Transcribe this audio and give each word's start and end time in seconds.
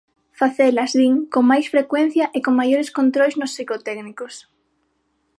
Facelas, 0.39 0.91
din, 0.99 1.13
con 1.33 1.43
máis 1.51 1.65
frecuencia 1.73 2.25
e 2.37 2.39
con 2.45 2.53
maiores 2.59 2.89
controis 2.97 3.35
nos 3.39 3.53
psicotécnicos. 3.55 4.33